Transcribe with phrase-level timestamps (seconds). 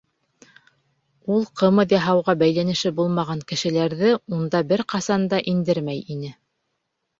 [1.35, 6.37] Ул ҡымыҙ яһауға бәйләнеше булмаған кешеләрҙе унда бер ҡасан да индермәй ине.